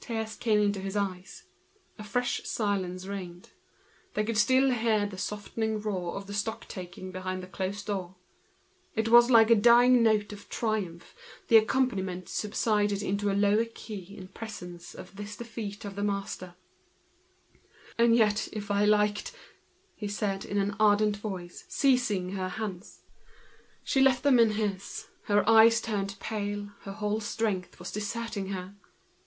Tears 0.00 0.36
came 0.36 0.60
into 0.62 0.80
his 0.80 0.96
eyes. 0.96 1.42
A 1.98 2.02
fresh 2.02 2.40
silence 2.44 3.04
reigned. 3.04 3.50
They 4.14 4.24
could 4.24 4.38
still 4.38 4.70
hear 4.70 5.06
behind 5.06 5.10
the 5.10 5.10
closed 5.10 5.10
door 5.10 5.10
the 5.10 5.18
softened 5.52 5.84
roar 5.84 6.14
of 6.16 6.26
the 6.26 6.32
stock 6.32 6.66
taking. 6.66 7.12
It 8.94 9.08
was 9.10 9.30
like 9.30 9.50
a 9.50 9.54
dying 9.54 10.02
note 10.02 10.32
of 10.32 10.48
triumph, 10.48 11.14
the 11.48 11.58
accompaniment 11.58 12.24
became 12.24 12.74
more 12.74 12.86
discreet, 12.86 13.02
in 13.02 15.10
this 15.14 15.36
defeat 15.36 15.84
of 15.84 15.94
the 15.94 16.02
master. 16.02 16.54
"And 17.98 18.16
yet 18.16 18.48
if 18.54 18.70
I 18.70 18.86
liked—" 18.86 19.32
said 20.08 20.44
he 20.44 20.50
in 20.52 20.56
an 20.56 20.74
ardent 20.80 21.18
voice, 21.18 21.66
seizing 21.68 22.30
her 22.30 22.48
hands. 22.48 23.02
She 23.84 24.00
left 24.00 24.22
them 24.22 24.38
in 24.38 24.52
his, 24.52 25.08
her 25.24 25.46
eyes 25.46 25.82
turned 25.82 26.18
pale, 26.18 26.70
her 26.84 26.92
whole 26.92 27.20
strength 27.20 27.78
was 27.78 27.92
deserting 27.92 28.46
her. 28.48 28.74